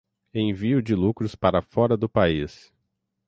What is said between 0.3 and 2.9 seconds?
envio de lucros para fora do país